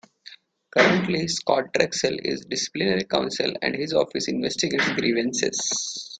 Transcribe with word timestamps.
Currently 0.75 1.27
Scott 1.27 1.73
Drexel 1.73 2.17
is 2.23 2.43
Disciplinary 2.45 3.03
Counsel 3.03 3.53
and 3.61 3.75
his 3.75 3.93
office 3.93 4.27
investigates 4.29 4.89
grievances. 4.93 6.09